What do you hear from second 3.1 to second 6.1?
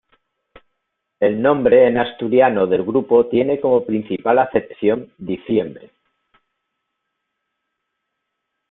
tiene como principal acepción "diciembre".